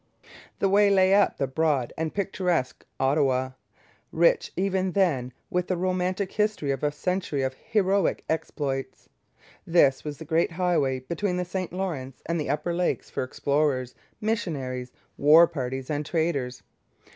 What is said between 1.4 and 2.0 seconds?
broad